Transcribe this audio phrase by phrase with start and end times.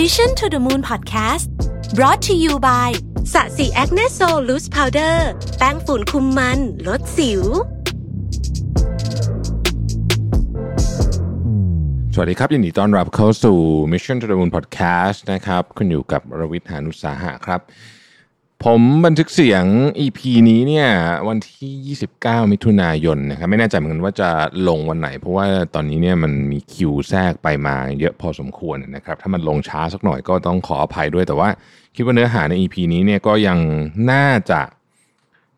[0.00, 1.46] Mission to the Moon Podcast
[1.94, 2.90] brought to you by
[3.32, 5.28] sasi Acne Sol Loose Powder
[5.58, 7.42] แป้งฝุ่นคุมมัน ลดสิว
[12.14, 13.58] สวัสดีครับ ยินดีต้อนรับเข้าสู่
[13.92, 17.60] Mission to the Moon Podcast นะครับ คุณอยู่กับรวิศ หาญอุตสาหะครับ
[18.68, 19.64] ผมบันทึกเสียง
[20.04, 20.88] EP นี้เนี่ย
[21.28, 24.30] วันที่ 29 มิถุนายนนะครับไม่แน่ใจเหมือนกันว่าจะ
[24.68, 31.48] ลงวันไหน เพราะว่าตอนนี้เนี่ยมันมีคิวแทรกไปมาเยอะพอสมควรนะครับถ้ามันลงช้าสักหน่อยก็ต้องขออภัยด้วยแต่ว่า
[31.94, 33.58] คิดว่าเนื้อหาใน EP นี้เนี่ยก็ยัง
[34.10, 34.60] น่าจะ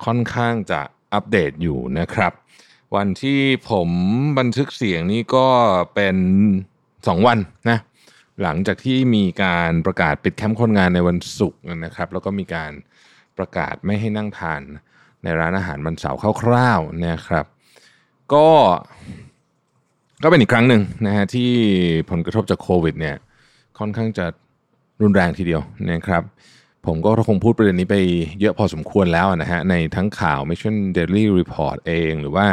[0.04, 0.80] ค่อนข้างจะ
[1.12, 2.32] อัปเดตอยู่นะครับ
[2.96, 3.88] วันที่ผม
[4.38, 5.46] บันทึกเสียงนี้ก็
[5.94, 6.16] เป็น
[6.74, 7.38] 2 วัน
[7.70, 7.78] นะ
[8.42, 12.72] หลังจากที่มีการประกาศปิดแคมป์คนงานในวันศุกร์นะครับ แล้วก็มีการ
[13.38, 14.62] ประกาศไม่ให้นั่งทาน
[15.22, 17.46] ในร้านอาหารวันเสาร์คร่าวๆนะครับ
[18.32, 18.46] ก็
[20.22, 21.50] ก็เป็นอีกครั้งหนึ่งนะฮะที่
[22.10, 23.16] ผลกระทบจากโควิดเนี่ย
[23.78, 24.26] ค่อนข้างจะ
[25.02, 26.22] รุนแรงทีเดียวนะครับ
[26.86, 27.96] ผมก็คงพูดประเด็นนี้ไป
[28.40, 32.46] เยอะพอสมควรแล้วนะฮะในทั้งข่าว Mission Daily Report เองหรือว่า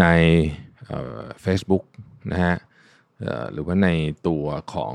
[0.00, 0.06] ใน
[0.86, 1.84] เอ่อ Facebook
[2.32, 2.56] นะฮะ
[3.52, 3.88] หรือว่าใน
[4.26, 4.94] ตัวของ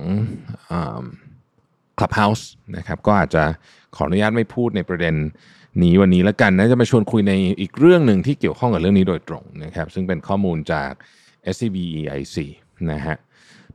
[2.02, 2.44] Clubhouse
[2.78, 3.44] นะครับก็อาจจะ
[3.96, 5.16] ขออนุญาตไม่พูดในประเด็น
[5.84, 10.92] นี้วันนี้แล้วกันนะจะมาชวนคุยในอีกเรื่องหนึ่งที่เกี่ยวข้องกับเรื่องนี้โดยตรงนะครับซึ่งเป็นข้อมูลจาก
[11.54, 12.38] SCB EIC
[12.92, 13.18] นะฮะ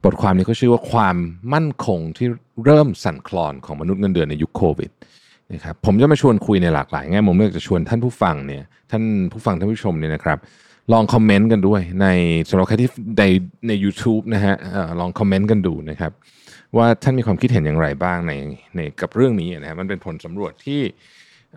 [0.05, 1.17] บทความนี้เขาชื่อว่าความ
[1.55, 2.29] มั่นคงที่
[2.65, 4.91] เริ่มสั่นคลอนของมนุษย์เงินเดือนในยุคโควิด
[5.53, 9.03] นะครับผมจะมาชวนคุยในหลากหลายแง่มุมเนื่องจากจะชวนท่านผู้ฟังเนี่ยท่าน
[9.33, 10.39] ผู้ฟังท่านผู้ชมเนี่ยนะครับ
[10.93, 12.07] ลองคอมเมนต์กันด้วยใน
[12.49, 13.25] สำหรับใครที่ใน
[13.67, 14.55] ใน u t u b e นะฮะ
[15.01, 16.13] ลองคอมเมนต์กันดูนะครับ
[16.77, 18.33] ว่าท่านมีความคิดเห็นอย่างไรบ้างใน
[18.77, 20.81] ในกับเรื่องนี้นะฮะมันเป็นผลสำรวจที่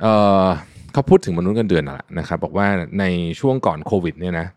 [0.01, 0.05] เอ
[0.43, 0.47] อ
[0.93, 2.67] เขาพูดถึงมนุษย์เงินเดือนน่ะนะครับบอกว่า
[2.99, 3.05] ใน
[3.39, 4.47] ช่วงก่อนโควิดเนี่ยนะ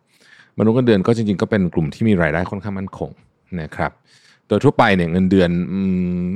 [0.58, 3.10] มนุษย์เงินเดือนก็จริงๆก็เป็นกลุ่มที่มีรายได้ค่อนข้างมั่นคง
[3.60, 3.92] นะครับ
[4.48, 5.50] โดยทั่วไปเนี่ยเงินเดือน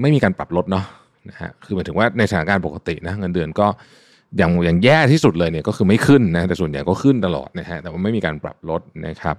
[0.00, 0.84] ไม่มีการปรับลดเนาะ
[1.28, 3.66] นะฮะคือหมายถึงว่าในสถานการณ์ปกตินะเงินเดือนก็
[4.38, 9.36] อย่างอย่างแย่ที่สุดเลยเนี่ยก็คือไม่ขึ้นนะแต่ส่วนใหญ่ก็ขึ้นตลอดนะฮะแต่ว่าไม่มีการปรับลดนะครับ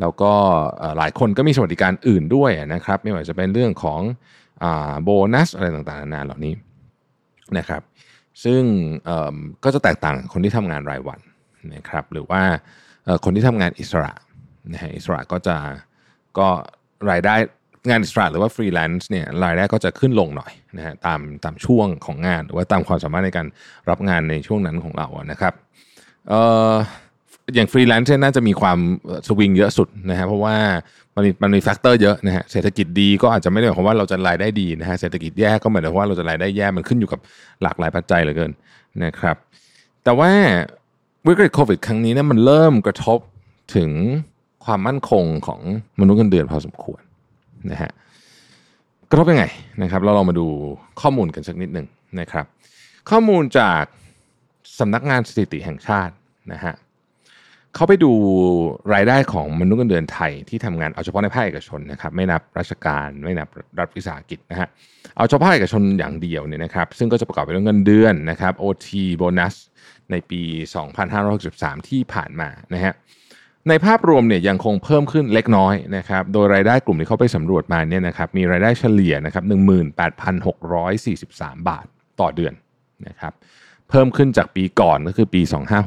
[0.00, 0.32] แล้วก็
[0.98, 4.00] หลายคนก็มีสวัสดิการอื่นด้วยนะครับ ไม่ว่าจะเป็นเรื่องของ
[4.62, 4.64] อ
[5.02, 6.54] โบนัสอะไรต่างๆนานาเหล่านี้
[7.58, 7.82] นะครับ
[8.44, 8.62] ซึ่ง
[9.64, 11.20] ก็จะแตกต่างคนที่ทำงานรายวัน
[11.74, 12.42] นะครับ หรือว่า
[13.24, 14.12] คนที่ทำงานอิสระ
[14.72, 15.56] นะฮะอิสระก็จะ
[16.38, 16.48] ก็
[17.10, 17.34] รายได้
[17.88, 23.46] งานอิสระหรือว่าฟรีแลนซ์เนี่ยรายได้ก็จะขึ้นลงหน่อยนะฮะตามตามช่วงของงาน หรือว่าตามความสามารถในการ
[23.90, 25.54] รับงานในช่วงนั้นของเรานะครับ
[26.28, 26.40] เอ่
[26.72, 26.74] อ
[27.54, 28.78] อย่างฟรีแลนซ์เนี่ยน่าจะมีความ
[29.28, 30.56] สวิงเยอะสุดนะฮะเพราะว่า
[31.14, 37.20] มันมีมันมี factor เยอะนะฮะเศรษฐกิจดีก็อาจจะไม่ได้หมายความว่าเราจะรายได้ดีนะฮะเศรษฐกิจแย่ก็หมายถึงว่าเราจะรายได้แย่มันขึ้นอยู่กับ
[37.62, 38.52] หลากหลายปัจจัยเหลือเกิน
[39.04, 39.36] นะครับ
[40.04, 40.30] แต่ว่า
[41.26, 43.18] วิกฤตโควิด ครั้งนี้เนี่ยมันเริ่มกระทบ
[43.76, 43.90] ถึง
[44.64, 45.60] ความมั่นคงของ
[46.00, 47.00] มนุษย์เงินเดือนพอสมควร
[47.70, 47.90] นะฮะ
[49.10, 49.44] กระทบยังไง
[49.82, 50.46] นะครับ เราลองมาดู
[51.00, 51.86] ข้อมูลกันสักนิดหนึ่ง
[52.20, 52.44] นะครับ
[53.10, 53.82] ข้อมูลจาก
[54.78, 56.14] สำนักงานสถิติแห่งชาติ
[56.52, 56.74] นะฮะ
[57.76, 58.12] เขาไปดู
[58.94, 63.48] รายได้ของมนุษย์เงินเดือนไทยที่ทำงานเอาเฉพาะในภาคเอกชนนะครับไม่นับราชการไม่นับ
[63.78, 64.68] รัฐวิสาหกิจนะฮะ
[65.16, 69.54] เอาเฉพาะภาคเอกชนอย่างเดียวเนี่ยนะครับซึ่งก็จะประกอบไปด้วยเงินเดือนนะครับ OT โบนัส
[70.10, 70.42] ในปี
[71.14, 72.92] 2563 ที่ผ่านมานะฮะ
[73.68, 79.44] ในภาพรวมเนี่ยยังคงเพิ่มขึ้นเล็กน้อยนะครับ โดยรายได้กลุ่มที่เขาไปสำรวจมาเนี่ยนะครับมีรายได้เฉลี่ยนะครับ
[80.36, 81.86] 18,643 บาท
[82.20, 82.54] ต่อเดือน
[83.08, 83.32] นะครับ
[83.88, 85.40] เพิ่มขึ้นจากปีก่อนก็คือปี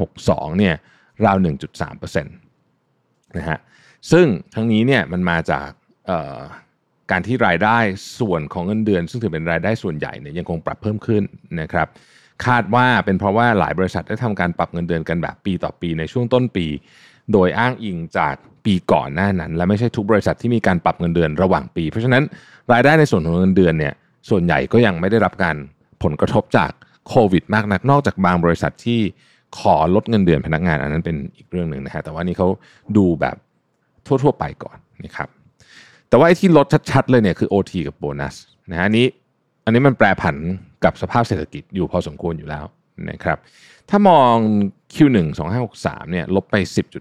[0.08, 0.76] 2562เนี่ย
[1.26, 1.38] ราว
[1.82, 3.60] 1.3%นะฮะ
[4.12, 4.26] ซึ่ง
[4.56, 5.70] ทั้งนี้เนี่ยมันมาจาก
[7.12, 7.78] การที่รายได้
[8.20, 11.24] ส่วนของเงินเดือน ซึ่งถือเป็นรายได้ส่วนใหญ่เนี่ยยังคงปรับเพิ่มขึ้น
[11.62, 11.88] นะครับ
[12.46, 16.68] คาดว่าเป็นเพราะว่าหลายบริษัทได้ทำการปรับเงินเดือนกันแบบปีต่อปีในช่วงต้นปี
[17.34, 18.36] โดยอ้างอิงจาก
[18.66, 22.24] ปีก่อนหน้านั้น และไม่ใช่ทุกบริษัทที่มีการปรับเงินเดือนระหว่างปี เพราะฉะนั้น
[22.72, 23.94] รายได้ในส่วนของเงินเดือนเนี่ย
[24.30, 25.56] ส่วนใหญ่ก็ยังไม่ได้รับการ
[26.04, 26.72] ผลกระทบจาก
[27.08, 29.02] โควิดมากนักนอกจากบางบริษัทที่
[29.60, 32.48] ขอลดเงินเดือนพนักงาน อันนั้นเป็นอีกเรื่องหนึ่งนะฮะแต่ว่านี่เขา
[32.98, 33.36] ดูแบบ
[34.06, 35.30] ทั่วๆไปก่อนนะครับ
[36.10, 38.36] แต่ว่าไอ้ที่ลดชัดๆเลยเนี่ยคือ OT กับโบนัส
[38.72, 39.06] นะฮะอันนี้
[39.66, 40.36] อันนี้มันแปรผัน
[40.84, 42.66] กับสภาพเศรษฐกิจอยู่พอสมควรอยู่แล้ว
[43.10, 43.38] นะครับ
[43.90, 44.34] ถ้ามอง
[44.94, 45.18] Q1
[45.68, 46.56] 2563เนี่ยลบไป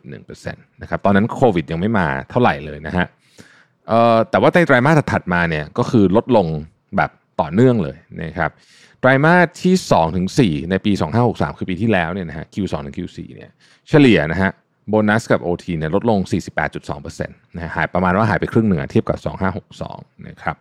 [0.05, 3.07] 10.1%นะครับตอนนั้นโควิดยังไม่มาเท่าไหร่เลยนะฮะ
[4.31, 6.47] แต่ว่าในไตรมาสถัดมาเนี่ยก็คือลดลง
[7.41, 8.51] ต่อเนื่องเลยนะครับ
[9.01, 10.93] ไตรมาสที่2ถึง4ในปี
[11.25, 13.51] 2563 คือปีที่แล้วเนี่ยนะฮะ Q2 ถึง Q4 เนี่ย
[13.89, 14.51] เฉลี่ยนะฮะ
[14.89, 16.19] โบนัสกับ OT เนี่ยลดลง
[16.69, 19.19] 48.2%นะฮะหายประมาณว่าหายไปครึ่งหนึ่งเทียบกับ
[19.73, 20.57] 2562 นะครับ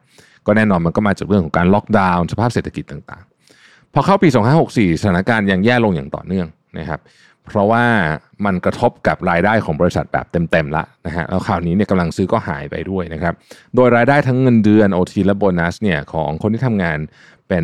[0.45, 4.29] ก็แน่นอนมันก็มาจากเรื่องของการล็อกดาวน์สภาพเศรษฐกิจต่างๆ พอเข้าปี
[4.65, 6.47] 2564 สถานการณ์ยังแย่ลงอย่างต่อเนื่อง
[6.79, 6.99] นะครับ
[7.49, 7.83] เพราะว่า
[8.45, 13.33] มันกระทบกับรายได้ของบริษัทแบบเต็มๆละนะฮะแล้วคราวนี้เนี่ยกำลังซื้อก็หายไปด้วยนะครับ
[13.75, 16.97] โดยรายได้ทั้งเงินเดือน OT และโบนัสเนี่ยของคนที่ทำงาน
[17.49, 17.63] เป็น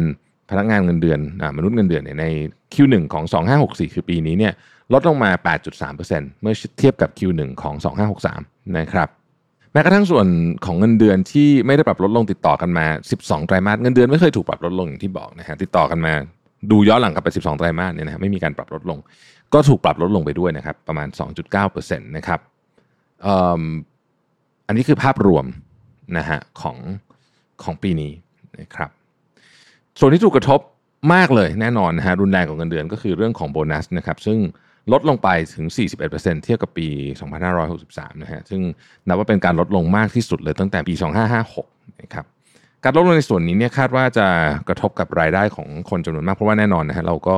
[0.50, 2.26] พนักงานเงินเดือนอมนุษย์เงินเดือนเนี่ยใน
[2.74, 3.24] Q1 ของ
[3.60, 4.54] 2564 คือปีนี้เนี่ย
[4.94, 5.32] ลดลงมา
[5.86, 7.76] 8.3%เมื่อเทียบกับ Q1 ของ
[8.24, 9.10] 2563 นะครับ
[9.72, 10.28] แม้กระทั่งส่วน
[10.66, 12.86] ของเงินเดือนที่ไม่ได้ปรับลดลงติดต่อกันมา
[13.20, 16.14] 12 ไตรมาสเงินเดือนไม่เคยถูกปรับลดลงอย่างที่บอกนะฮะติดต่อกันมา
[16.72, 19.00] ดูย้อนหลังกลับไป 12 ไตรมาสเนี่ยนะไม่มีการปรับลดลง
[19.54, 21.08] ก็ถูกปรับลดลงไปด้วยนะครับ ประมาณ
[21.44, 22.40] 2.9%นะครับ
[24.68, 25.46] อันนี้คือภาพรวม
[26.18, 26.78] นะฮะของ
[27.64, 28.12] ของปีนี้
[28.60, 28.90] นะครับ
[30.00, 30.60] ส่วนที่ถูกกระทบ
[31.14, 34.38] มากเลยแน่นอนนะฮะรุนแรงกว่าเงินเดือนก็คือเรื่องของโบนัสนะครับ ซึ่ง
[34.92, 35.66] ลดลงไปถึง
[36.06, 36.88] 41%เทียบกับปี
[37.56, 38.62] 2563 นะฮะ ซึ่ง
[39.08, 40.94] นับว่าเป็นการลดลงมากที่สุดเลยตั้งแต่ปี
[41.48, 42.26] 2556 นะครับ
[42.84, 44.28] การลดลงในส่วนนี้เนี่ยคาดว่าจะ
[44.68, 47.38] กระทบกับรายได้ของคนจำนวนมาก เพราะว่าแน่นอนนะฮะเราก็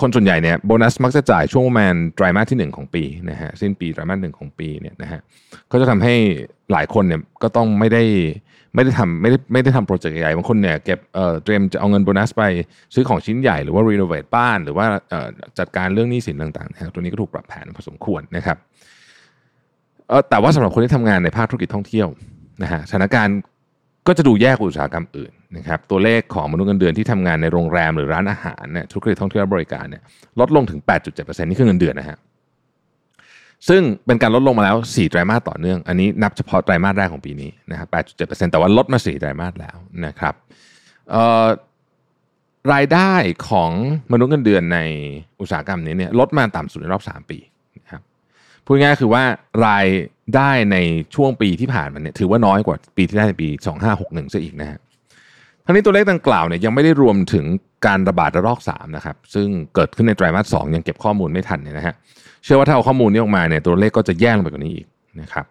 [0.00, 5.20] คนส่วนใหญ่เนี่ยโบนัสมักจะจ่ายช่วงประมาณไตรมาสที่ 1 ของปีนะฮะสิ้นปีไตรมาสหนึ่งของปีเนี่ยนะฮะ
[5.70, 6.14] ก็จะทำให้
[6.72, 8.02] หลายคนเนี่ยก็ต้องไม่ได้
[8.74, 12.42] ไม่ได้ทำไม่ได้ไม่ได้ทำโปรเจกต์ใหญ่บางคนเนี่ยเก็บเอ่อเตรียมจะเอาเงินโบนัสไป
[12.94, 15.28] ซื้อของชิ้นใหญ่หรือว่ารีโนเวทบ้านหรือว่าเอ่อ
[15.58, 18.56] จัดการเรื่องหนี้สินต่างๆนะฮะตัวนี้ก็ถูกปรับแผนพอสมควรนะครับ
[20.08, 22.08] เออแต่ว่าสำหรับคนที่ทำงานในภาคธุรกิจท่องเที่ยว
[22.62, 23.36] นะฮะสถานการณ์
[24.06, 30.02] ก็จะดูแย่กว่าอุตสาหกรรมอื่นนะครับตัวเลขของมนุษย์เงินเดือนที่ทำงานในโรงแรมหรือร้านอาหารเนี่ยธุรกิจท่องเที่ยวบริการเนี่ย
[30.40, 30.80] ลดลงถึง
[31.12, 32.18] 8.7%นี่คือเงินเดือนนะฮะ
[33.68, 39.76] ซึ่งเป็นการลดลงมาแล้ว 4 ไตรมาสต่อเนื่อง อันนี้นับเฉพาะไตรมาสแรกของปีนี้นะครับ8.7%แต่ว่าลดมา 4 ไตรมาสแล้ว
[40.06, 40.34] นะครับ
[42.72, 43.12] รายได้
[43.48, 43.70] ของ
[44.12, 44.78] มนุษย์เงินเดือนใน
[45.40, 47.38] อุตสาหกรรมนี้เนี่ยลดมาต่ำสุดในรอบ 3 ปี
[47.78, 48.02] นะครับ
[48.64, 49.22] พูดง่ายคือว่า
[49.66, 49.86] ราย
[50.34, 50.76] ได้ใน
[51.14, 53.48] ช่วงปีที่ผ่านมาเนี่ยถือว่าน้อยกว่าปีที่ได้ในปี
[53.90, 54.78] 2561ซะอีกนะฮะ
[55.64, 57.44] ทั้งนี้ตัวเลขดังกล่าวเนี่ยยังไม่ได้รวมถึง
[57.86, 61.94] การระบาดระลอก3นะครับซึ่งเกิดขึ้นในไตรมาส2ยังเก็บข้อมูลไม่ทันเนี่ยนะฮะ
[62.44, 64.86] เชื่อว่าถ้าเอาข้อมูลนี้ออกมาเนี่ยตัวเลขก็จะแย่ลงไปกว่านี้อีก
[65.20, 65.44] นะครับ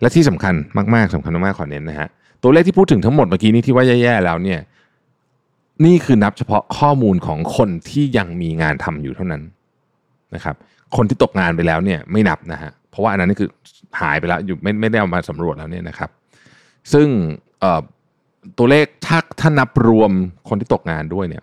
[0.00, 0.54] และที่สำคัญ
[0.94, 2.08] มาก ๆสำคัญมากๆขอเน้นนะฮะ
[2.42, 4.60] ตัวเลขที่พูดถึงทั้งหมดเมื่อกี้นี้ที่ว่าแย่ๆแล้วเนี่ย
[5.84, 9.42] นี่คือนับเฉพาะข้อมูลของคนที่ยังมีงานทำอยู่เท่านั้น
[10.34, 10.56] นะครับ
[10.96, 13.48] คนที่ตกงานไปแล้วเนี่ยไม่นับนะฮะ เพราะว่าอันนั้นนี่คือ
[14.00, 16.10] หายไปแล้วอยู่ไม่ไม่ได้เอามาสำรวจแล้วเนี่ยนะครับ
[16.92, 17.08] ซึ่ง
[18.58, 20.10] ตัวเลขถ้าถ้านับรวม
[20.48, 21.42] คนที่ตกงานด้วยเนี่ย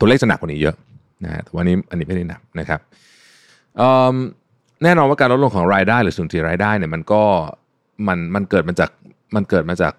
[0.00, 0.76] ตัวเลขจะหนักกว่านี้เยอะ
[1.24, 2.80] นะแต่วันนี้อันนี้ไม่ได้นับนะครับ
[4.82, 7.22] แน่นอนว่าการลดลงของรายได้หรือสูญเสียรายได้เนี่ยมันก็
[8.08, 8.90] มันมันเกิดมาจาก
[9.36, 9.92] มันเกิดมาจาก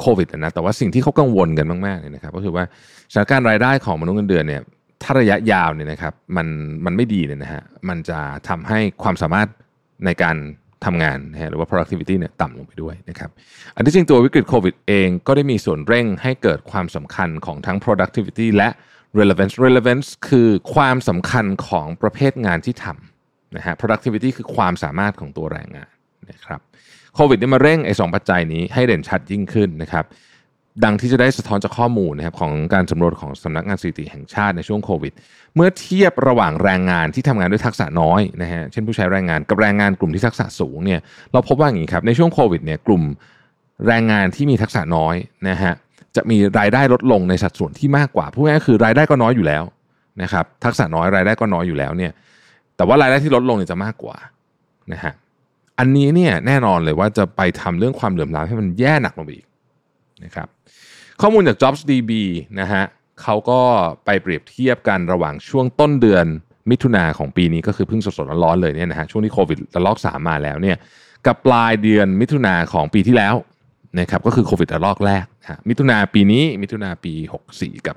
[0.00, 2.64] โควิดนะแต่ว่าสิ่งที่เขากังวลกันมากๆเนี่ยนะครับก็คือว่า
[3.12, 4.62] สถานการณ์รายได้ของมนุษย์เงินเดือนเนี่ย
[5.02, 6.46] ถ้าระยะยาวเนี่ยนะครับมัน
[6.84, 9.48] มันไม่ดีเนี่ยนะฮะมันจะทำให้ความสามารถ
[10.06, 10.36] ในการ
[10.84, 13.30] ทำงานนะฮะหรือว่า productivity เนี่ยต่ำลงไปด้วยนะครับ
[13.74, 18.68] อันที่จริงตัววิกฤตโควิดเองก็ได้มีส่วนเร่งให้เกิดความสำคัญของทั้ง productivity และ
[19.18, 25.90] relevance relevance คือความสำคัญของประเภทงานที่ทำนะฮะ productivity คือความสามารถของตัวแรงงาน
[26.30, 26.60] นะครับ
[27.14, 30.04] โควิดนี่มาเร่งไอ้สองปัจจัยนี้ให้เด่นชัดยิ่งขึ้นนะครับ
[30.84, 35.12] ดังที่จะได้สะท้อนจากข้อมูลนะครับของการสำรวจของสำนักงานสถิติแห่งชาติในช่วงโควิด
[35.56, 41.00] เมื่อเทียบระหว่างแรงงานที่ทำงานด้วยทักษะน้อยนะฮะเช่นผู้ใช้แรงงานกับแรงงานกลุ่มที่ทักษะสูงเนี่ย
[41.32, 43.02] เราพบว่าอย่างนี้ครับในช่วงโควิดเนี่ยกลุ่ม
[43.86, 45.14] แรงงานที่มีทักษะน้อย
[45.48, 45.72] นะฮะ
[46.16, 49.64] จะมีรายได้ลดลงในสัดส่วนที่มากกว่าพูดง่ายๆคือรายได้ก็น้อยอยู่แล้ว
[50.22, 52.12] นะครับทักษะน้อยรายได้ก็น้อยอยู่แล้วเนี่ย
[52.76, 54.16] แต่ว่ารายได้ที่ลดลงเนี่ยจะมากกว่า
[54.92, 55.12] นะฮะ
[55.78, 59.46] อันนี้เนี่ยแน่นอนเลยว่าจะไปทำเรื่องความเหลื่อมล้ำให้มันแย่หนักลงไปอีก
[60.24, 60.48] นะครับ
[61.20, 62.12] ข้อมูลจาก JobsDB
[62.60, 62.84] นะฮะ
[63.22, 63.60] เขาก็
[64.04, 66.26] ไปเปรียบเทียบกันระหว่างช่วงต้นเดือน
[66.70, 70.76] มิถุนาของปีนี้ก็คือเพิ่งสดๆร้อนๆเลยเนี่ยนะฮะช่วงที่โควิดระลอก3มาแล้วเนี่ย
[71.26, 73.34] กับปลายเดือนมิถุนาของปีที่แล้ว
[74.00, 77.12] นะครับก็คือโควิดระลอกแรกฮะมิถุนาปีนี้มิถุนาปี
[77.50, 77.96] 64 กับ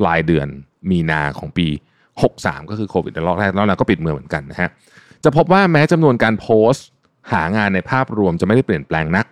[0.00, 0.46] ปลายเดือน
[0.90, 1.66] มีนาของปี
[2.18, 4.68] 63 ก็คือโควิดระลอกแรกแล้วเราก็ปิดเมืองเหมือนกันนะฮะ
[5.24, 6.86] จะพบว่าแม้จำนวนการโพสต์
[7.32, 9.26] หางานในภาพรวมจะไม่ได้เปลี่ยนแปลงนัก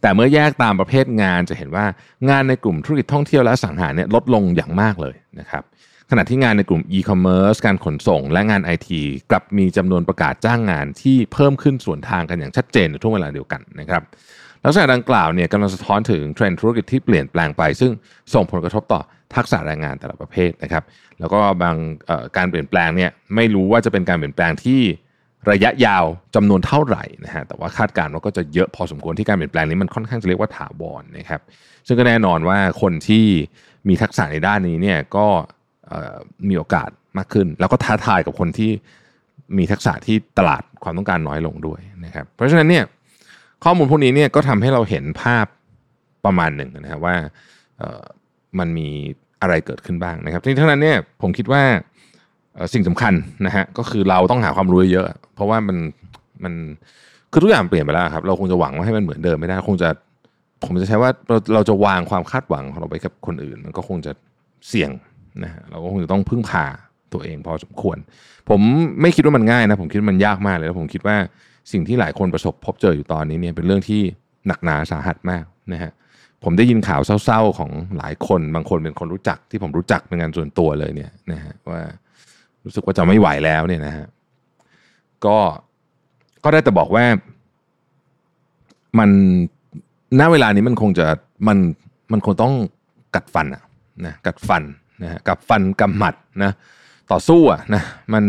[0.00, 1.86] แต่เมื่อแยกตามประเภทงานจะเห็นว่า
[2.30, 5.62] งานในกลุ่มธุรกิจท่องเที่ยวและสังหารเนี่ยลดลงอย่างมากเลยนะครับ
[6.10, 9.00] ขณะที่งานในกลุ่ม e-commerce การขนส่ง และงานไอที
[9.30, 14.02] กลับมีจำนวนประกาศจ้างงานที่เพิ่มขึ้นส่วนทางกันอย่างชัดเจนในช่วงเวลาเดียวกันนะครับ
[14.64, 17.92] ลักษณะดังกล่าวเนี่ยกำลังสะท้อนถึงเทรนด์ธุรกิจที่เปลี่ยนแปลงไป ซึ่ง
[18.34, 19.00] ส่งผลกระทบต่อ
[19.34, 20.82] ทักษะแรงงานแต่ละประเภทนะครับ
[21.20, 21.76] แล้วก็บาง
[22.36, 24.80] การเปลี่ยนแปลงเนี่ยไม่รู้ว่าจะเป็นการเปลี่ยนแปลงที่
[25.50, 31.40] ระยะยาวจำนวนเท่าไหร่นะฮะแต่ว่าคาดการณ์ว่าก็จะเยอะพอสมควรที่การเปลี่ยนแปลงนี้มันค่อนข้างจะเรียกว่าถาวรนะครับ
[31.86, 33.24] ซึ่งก็แน่นอนว่าคนที่
[33.88, 35.26] มีทักษะในด้านนี้เนี่ยก็
[36.48, 38.70] มีโอกาสมากขึ้น แล้วก็ท้าทายกับคนที่
[39.58, 42.84] มีทักษะที่ตลาดความต้องการน้อยลงด้วยนะครับ เพราะฉะนั้นเนี่ย
[43.64, 45.46] ข้อมูลพวกนี้เนี่ยก็ทำให้เราเห็นภาพ
[46.24, 47.16] ประมาณหนึ่งนะครับว่า
[48.58, 48.88] มันมี
[49.42, 51.62] อะไรเกิดขึ้นบ้างนะครับทั้งนั้นเนี่ยผมคิดว่า
[52.74, 53.14] สิ่งสำคัญ
[53.46, 55.76] นะฮะก็คือเราต้องหาความรู้เยอะ เพราะว่ามัน
[56.44, 56.54] มัน
[57.32, 59.88] คือทุกอย่างเปลี่ยนไปแล้วครับเราคงจะหวังว่าให้มันเหมือนเดิมไม่ได้คงจะ
[60.64, 64.12] ผมจะใช้ว่าเราเราจะวางความคาดหวังของเราไปกับคนอื่น มันก็คงจะ
[64.68, 64.90] เสี่ยง
[65.44, 66.64] นะฮะเราก็คงจะต้องพึ่งพา
[67.12, 67.96] ตัวเองพอสมควร
[68.50, 68.60] ผม
[69.00, 71.16] ไม่คิดว่ามันง่ายนะผมคิดว่ามันยากมากเลยแล้วผมคิดว่า
[71.72, 74.00] สิ่งที่หลายคนประสบพบเจออยู่ตอนนี้เนี่ยเป็นเรื่องที่
[74.46, 75.92] หนักหนาสาหัสมากนะฮะ
[76.44, 81.82] ผมได้ยินข่าวเศร้าๆของหลายคน บางคนเป็นคนรู้จักที่ผมรู้จักเป็นงานส่วนตัวเลยเนี่ยนะฮะว่า
[82.64, 84.06] รู้สึกว่าจะไม่ไหวแล้วเนี่ยนะฮะ
[85.24, 85.36] ก็
[86.44, 87.04] ก็ได้แต่บอกว่า
[88.98, 89.10] มัน
[90.20, 91.06] ณเวลานี้มันคงจะ
[91.48, 91.58] มัน
[92.12, 92.54] มันคงต้อง
[93.14, 93.62] กัดฟันอะ
[94.06, 94.62] นะกัดฟัน
[95.02, 96.52] นะกับฟันกำหมัดนะ
[97.10, 98.24] ต่อสู้อะนะมัน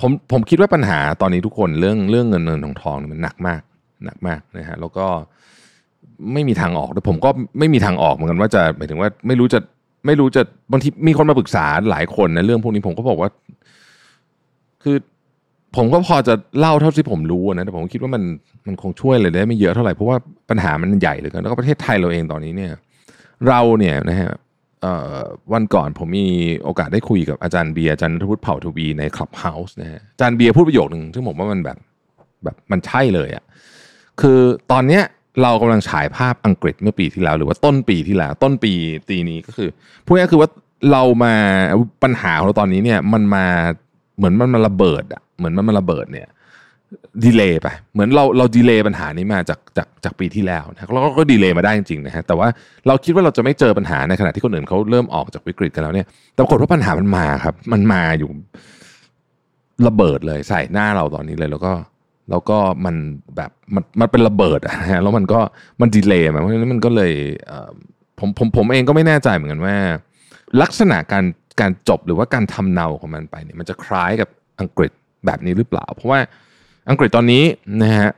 [0.00, 3.62] ผมผมคิดว่าปัญหาตอนนี้ทุกคนเรื่องเรื่องเงินเงินทองทองมันหนักมาก
[4.04, 5.06] หนักมากนะฮะแล้วก็
[6.32, 9.58] ไม่มีทางออกด้วยผมก็ไม่มีทางออกเหมือนกันว่าจะหมายถึงว่าไม่รู้จะ
[10.06, 10.42] ไม่รู้จะ
[10.72, 13.30] บางทีมีคนมาปรึกษาหลายคนนะเรื่องพวกนี้ผมก็บอกว่า
[14.82, 14.96] คือ
[15.76, 18.22] ผมก็พอจะเล่าเท่าที่ผมรู้นะแต่ผมคิดว่ามัน
[18.66, 20.16] มันคงช่วยอะไรได้ไม่เยอะเท่าไหร่เพราะว่า
[20.50, 22.72] ปัญหามันใหญ่เหลยกันแล้วก็ประเทศไทยเราเองตอนนี้เนี่ย
[23.48, 24.32] เราเนี่ยนะฮะ
[25.52, 26.28] วันก่อนผมมี
[26.62, 31.78] โอกาสได้คุยกับอาจารย์เบียร์อาจารย์ทวุฒิเผ่าทวีในคลับเฮาส์นะฮะอาจารย์เบียร์พูดประโยคหนึ่งซึ่งผมว่ามันแบบ
[32.44, 33.44] แบบมันใช่เลยอะ่ะ
[34.20, 34.38] คือ
[34.72, 35.02] ตอนเนี้ย
[35.42, 38.72] เรากำลังฉายภาพอังกฤษเมื่อปีที่แล้ว หรือว่าต้นปีที่แล้ว ต้นปี
[39.10, 39.68] ตีนี้ก็คือ
[40.06, 40.48] พูดง่ายคือว่า
[40.92, 41.34] เรามา
[42.02, 43.46] ปัญหาของเราตอนนี้เนี่ย มันมา
[44.16, 46.28] เหมือนมันมาระเบิดอะเหมือนมันมาระเบิดเนี่ย
[47.24, 52.48] delay ไปเหมือนเราเรา delay ปัญหานี้มาจากจากจากปีที่แล้วนะเราก็ delay มาได้จริงๆนะฮะแต่ว่า
[52.86, 58.30] เราคิดว่าเราจะไม่เจอปัญหาในขณะที่คนอื่นเขาเริ่มออกจากวิกฤตกันแล้วเนี่ยแต่ปรากฏว่าปัญหามันมาครับ มันมาอยู่
[59.86, 61.72] ระเบิดเลยใส่หน้าเราตอนนี้เลย แล้วก็
[62.30, 62.96] แล้วก็มัน
[63.36, 65.40] แบบมันมันเป็นระเบิดอะฮะแล้วมันก็
[65.80, 67.12] มัน delay มาเพราะฉะนั้นมันก็เลย
[68.18, 69.76] ผมผมผมเองก็ไม่แน่ใจเหมือนกันว่า
[70.62, 71.24] ลักษณะการ
[71.60, 74.28] การจบหรือว่าการทุเลาของมันไปเนี่ยมันจะคล้ายกับ
[74.60, 74.92] อังกฤษ
[75.26, 76.20] แบบนี้หรือเปล่า เพราะว่า
[76.90, 77.44] อังกฤษตอนนี้
[77.82, 78.10] นะฮะ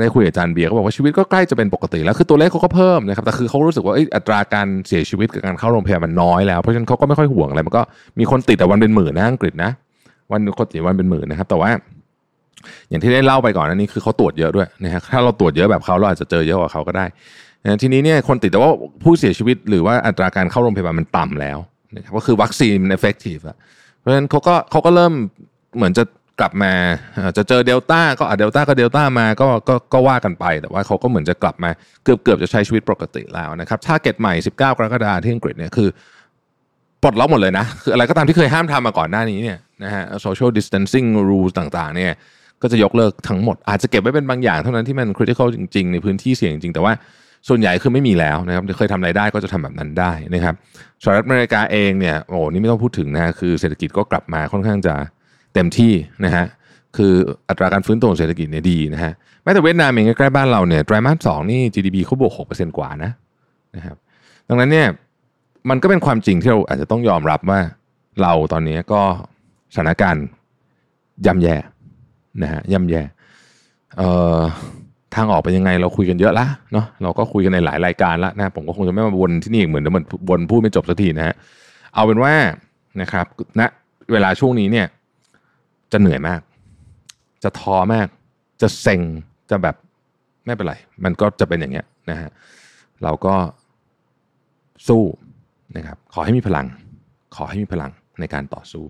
[0.00, 7.82] ได้คุยกับอาจารย์เบียร์เขาบอกว่าชีวิตก็ใกล้จะเป็นปกติแล้วคือตัวเลขเขาก็เพิ่มนะครับแต่คือเขารู้สึกว่าอัตราการเสียชีวิตกับการเข้าโรงพยาบาลมันน้อยแล้วเพราะฉะนั้นเขาก็ไม่ค่อยห่วงอะไรมันก็
[8.18, 9.70] มีคนติดแต่วันเป็นหมื่นนะอังกฤษนะ
[10.32, 11.70] วันคนติดวันเป็นหมื่นนะครับแต่ว่า
[12.88, 17.06] อย่างที่ได้เล่าไปก่อนนันนี้คือเขาตรวจเยอะด้วยนะฮะถ้าเราตรวจเยอะแบบเขาเราอาจจะเจอเยอะกว่าเขาก็ได้
[17.62, 18.70] นะทีนี้เนี่ยคนติดแต่ว่า
[19.02, 21.58] ผู้เสียชีวิตหรือว่าอัตราการเข้าโรงพยาบาลมันต่ำแล้ว
[21.96, 23.56] นะครับก็คือวัคซีนมัน effective อะ
[23.98, 25.12] เพราะฉะนั้นเขาก็เขาก็เริ่ม
[25.76, 26.04] เหมือนจะ
[26.40, 26.72] กลับมา
[27.36, 31.70] จะเจอเดลต้าก็เดลต้าก็เดลต้ามาก็ก็ก็ว่ากันไปแต่ว่าเขาก็เหมือนจะกลับมา
[32.04, 35.88] เกือบเกือบจะใช้ชีวิตปกติแล้วนะครับ target ใหม่ 19 กรกฎาคมที่อังกฤษเนี่ยคือ
[37.02, 42.12] ปลดล็อกหมดเลยนะคืออะไรก็ตามที่เคยห้ามทำมาก่อนหน้านี้เนี่ยนะฮะ social distancing rules ต่างๆเนี่ย
[42.62, 46.92] ก็จะยกเลิกทั้งหมด อาจจะเก็บไว้เป็นบางอย่างเท่านั้นที่มัน critical จริงๆ ในพื้นที่เสี่ยงจริงแต่ว่า
[47.48, 50.54] ส่วนใหญ่คือไม่มีแล้วนะครับเคยทำอะไรได้ก็จะทำแบบนั้นได้นะครับ
[51.02, 54.94] สหรัฐอเมริกาเองเนี่ยโอ้นี่ไม่ต้องพูดถึงนะคือเศรษฐกิจก็กลับมาค่อนข้างจะ
[55.54, 55.92] เต็มที่
[56.24, 56.44] นะฮะ
[56.96, 57.12] คือ
[57.48, 63.10] อัตราการฟื้นตัวของเศรษฐกิจเนี่ยดีนะฮะแม้แต่เวียดนามเองใกล้บ้านเราเนี่ยไตรมาสสองนี่ GDP เขาบวกหกเปอร์เซ็นต์กว่านะ
[63.76, 63.96] นะครับ
[64.48, 64.88] ดังนั้นเนี่ย
[65.70, 67.60] มันก็เป็นความจริงที่เราอาจจะต้องยอมรับว่า
[68.22, 69.02] เราตอนนี้ก็
[69.74, 70.24] สถานการณ์
[71.26, 71.56] ย่ำแย่
[72.42, 73.02] นะฮะย่ำแย่
[73.96, 74.40] เอ่อ
[75.14, 81.34] ทางออกเป็นยังไงเราคุยกันเยอะละเนาะเราก็คุยกันในหลายรายการล้วนะผมก็คงจะไม่มาวนที่นี่อีกเหมือนเดิมมันวนพูดไม่จบสักทีนะฮะ
[81.94, 82.34] เอาเป็นว่า
[83.00, 83.26] นะครับ
[83.60, 83.66] ณนะ
[84.12, 84.86] เวลาช่วงนี้เนี่ย
[85.92, 86.40] จะเหนื่อยมาก
[87.44, 88.06] จะท้อมาก
[88.62, 89.00] จะเซ็ง
[89.50, 89.76] จะแบบ
[90.46, 90.74] ไม่เป็นไร
[91.04, 92.30] มันก็จะเป็นอย่างเงี้ยนะฮะ
[93.02, 93.34] เราก็
[94.88, 95.02] สู้
[95.76, 96.66] นะครับขอให้มีพลัง
[97.36, 98.84] ขอให้มีพลังในการต่อสู้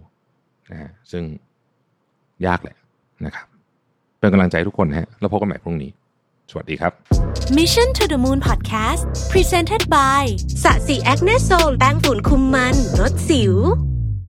[0.71, 1.25] นะฮะซึ่ง
[2.47, 2.77] ยากแหละ
[3.25, 3.47] นะครับ
[4.19, 5.91] เป็นกำลังใจทุกคนฮะแล้วพบกันใหม่พรุ่งนี้
[6.51, 6.93] สวัสดีครับ
[7.59, 9.03] Mission to the Moon Podcast
[9.33, 10.23] Presented by
[10.63, 13.55] สะสีแอคเนสโซลแป้งฝุ่นคุมมันลดสิว